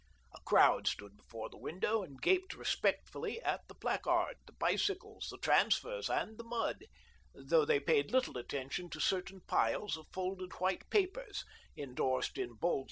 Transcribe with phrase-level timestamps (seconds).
[0.33, 5.37] A crowd stood about the window and gaped respectfully at the placard, the bicycles, the
[5.37, 6.85] transfers, and the mud,
[7.35, 11.45] though they paid little attention to certain piles of folded white papers,
[11.77, 12.79] endorsed in bold "AVALANCHE BICYCLE AND TYBE CO., LTD."